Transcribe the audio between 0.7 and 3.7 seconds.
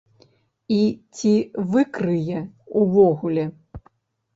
І ці выкрые, увогуле?